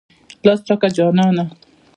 [0.45, 1.43] لاس راکه جانانه.